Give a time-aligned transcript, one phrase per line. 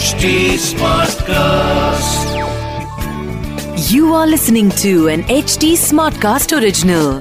[0.00, 2.30] HT Smartcast.
[3.92, 7.20] You are listening to an HT Smartcast original.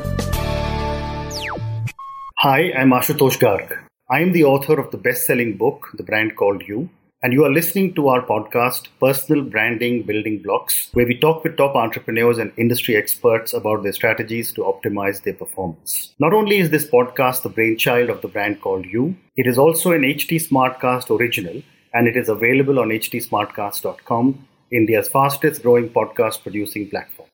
[2.37, 3.77] Hi, I'm Ashutosh Garg.
[4.09, 6.89] I am the author of the best selling book, The Brand Called You,
[7.21, 11.57] and you are listening to our podcast, Personal Branding Building Blocks, where we talk with
[11.57, 16.13] top entrepreneurs and industry experts about their strategies to optimize their performance.
[16.17, 19.91] Not only is this podcast the brainchild of The Brand Called You, it is also
[19.91, 21.61] an HT Smartcast original,
[21.93, 27.27] and it is available on htsmartcast.com, India's fastest growing podcast producing platform.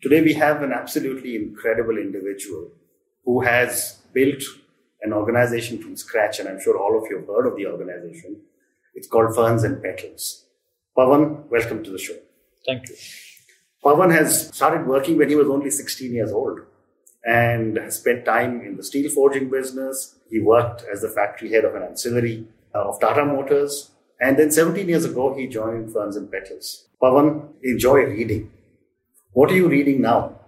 [0.00, 2.70] Today, we have an absolutely incredible individual
[3.24, 4.42] who has built
[5.02, 8.40] an organization from scratch, and I'm sure all of you have heard of the organization.
[8.94, 10.46] It's called Ferns and Petals.
[10.96, 12.14] Pavan, welcome to the show.
[12.64, 12.94] Thank you.
[13.84, 16.60] Pavan has started working when he was only 16 years old
[17.26, 20.14] and spent time in the steel forging business.
[20.30, 23.90] He worked as the factory head of an ancillary uh, of Tata Motors.
[24.20, 26.86] And then 17 years ago, he joined Ferns and Petals.
[27.02, 28.50] Pavan, enjoy reading.
[29.32, 30.38] What are you reading now?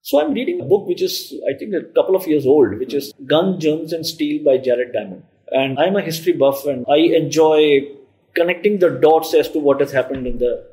[0.00, 2.94] So I'm reading a book which is, I think, a couple of years old, which
[2.94, 5.24] is Gun, Germs and Steel by Jared Diamond.
[5.48, 7.88] And I'm a history buff and I enjoy
[8.34, 10.64] connecting the dots as to what has happened in the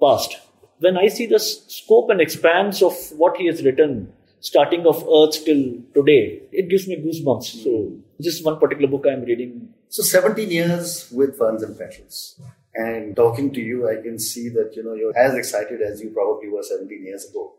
[0.00, 0.36] past.
[0.80, 4.12] When I see the scope and expanse of what he has written,
[4.44, 5.62] starting of Earth till
[5.94, 7.64] today, it gives me goosebumps.
[7.64, 9.70] So this one particular book I'm reading.
[9.88, 12.40] So 17 years with Ferns and Petals.
[12.74, 16.10] And talking to you, I can see that you know you're as excited as you
[16.10, 17.52] probably were 17 years ago.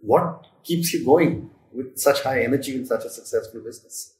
[0.00, 4.14] What keeps you going with such high energy in such a successful business?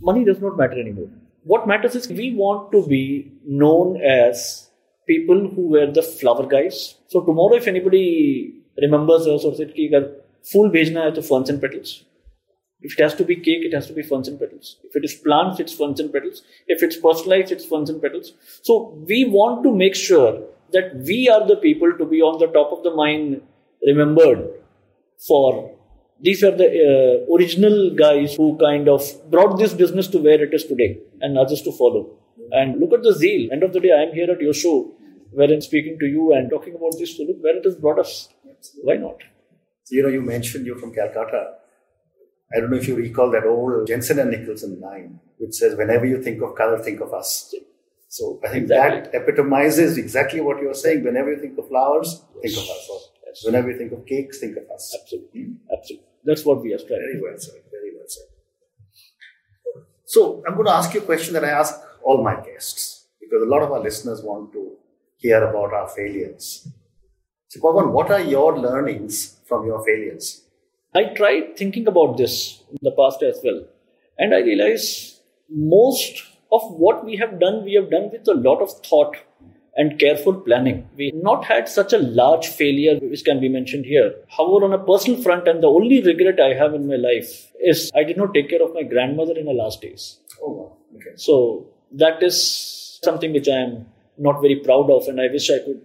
[0.00, 1.10] Money does not matter anymore.
[1.44, 4.68] What matters is we want to be known as
[5.06, 6.96] people who were the flower guys.
[7.06, 9.72] So tomorrow, if anybody remembers us or said,
[10.51, 11.93] फूल भेजना है तो ferns and petals.
[12.89, 14.77] If it has to be cake, it has to be ferns and petals.
[14.83, 16.41] If it is plants, it's ferns and petals.
[16.67, 18.31] If it's personalized, it's ferns and petals.
[18.69, 18.77] So
[19.11, 20.31] we want to make sure
[20.77, 23.41] that we are the people to be on the top of the mind
[23.85, 24.49] remembered
[25.27, 25.75] for
[26.23, 30.53] these are the uh, original guys who kind of brought this business to where it
[30.53, 32.09] is today and others to follow.
[32.51, 33.51] And look at the zeal.
[33.51, 34.91] End of the day, I am here at your show
[35.31, 37.17] where I'm speaking to you and talking about this.
[37.17, 38.29] So look where it has brought us.
[38.83, 39.17] Why not?
[39.86, 41.54] So, you know, you mentioned you're from Calcutta.
[42.56, 46.06] I don't know if you recall that old Jenson and Nicholson line, which says, whenever
[46.06, 47.54] you think of color, think of us.
[48.08, 49.00] So I think Exactly.
[49.10, 51.04] that epitomizes exactly what you're saying.
[51.04, 53.10] Whenever you think of flowers, think of us.
[53.26, 53.42] Yes.
[53.44, 54.96] Whenever you think of cakes, think of us.
[55.02, 55.42] Absolutely.
[55.44, 55.52] Hmm?
[55.72, 56.06] Absolutely.
[56.24, 57.62] That's what we are striving Very well said.
[57.72, 58.26] Very well said.
[60.04, 63.42] So I'm going to ask you a question that I ask all my guests because
[63.42, 64.76] a lot of our listeners want to
[65.16, 66.68] hear about our failures.
[67.48, 70.44] So, Pawan, what are your learnings from your failures?
[70.94, 73.64] I tried thinking about this in the past as well,
[74.18, 75.20] and I realized
[75.50, 79.16] most of what we have done, we have done with a lot of thought
[79.76, 80.88] and careful planning.
[80.96, 84.14] We have not had such a large failure, which can be mentioned here.
[84.28, 87.90] However, on a personal front, and the only regret I have in my life is
[87.94, 90.18] I did not take care of my grandmother in her last days.
[90.42, 90.76] Oh, wow.
[90.96, 91.12] Okay.
[91.16, 93.86] So that is something which I am
[94.16, 95.82] not very proud of, and I wish I could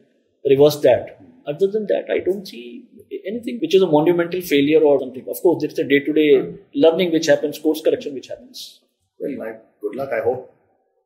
[0.49, 1.19] reverse that.
[1.45, 2.85] Other than that, I don't see
[3.25, 5.25] anything which is a monumental failure or something.
[5.29, 8.81] Of course, it's a day-to-day learning which happens, course correction which happens.
[9.19, 9.51] Well, my
[9.81, 10.09] good luck.
[10.13, 10.53] I hope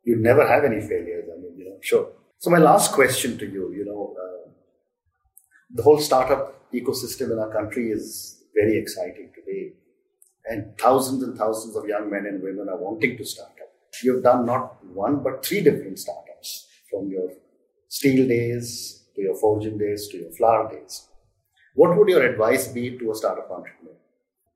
[0.03, 1.29] you never have any failures.
[1.31, 2.09] I mean, you know, sure.
[2.39, 4.49] So my last question to you, you know, uh,
[5.73, 9.73] the whole startup ecosystem in our country is very exciting today,
[10.45, 13.69] and thousands and thousands of young men and women are wanting to start up.
[14.03, 17.31] You've done not one but three different startups, from your
[17.87, 21.07] steel days to your forging days to your flower days.
[21.75, 23.95] What would your advice be to a startup entrepreneur?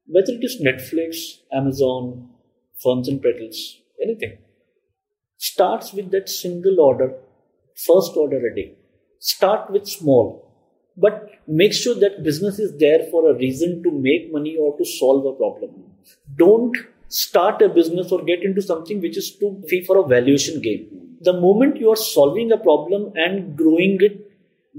[0.08, 2.30] Whether it is Netflix, Amazon,
[2.82, 4.38] Ferns and Petals, anything,
[5.38, 7.14] starts with that single order,
[7.76, 8.74] first order a day.
[9.20, 10.50] Start with small,
[10.96, 14.86] but make sure that business is there for a reason to make money or to
[14.86, 15.72] solve a problem.
[16.38, 16.78] Don't
[17.10, 21.18] start a business or get into something which is too fee for a valuation game.
[21.20, 24.29] The moment you are solving a problem and growing it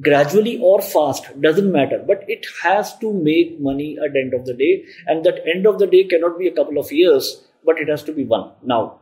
[0.03, 2.03] gradually or fast doesn't matter.
[2.07, 4.85] But it has to make money at the end of the day.
[5.07, 8.03] And that end of the day cannot be a couple of years but it has
[8.05, 8.51] to be one.
[8.63, 9.01] Now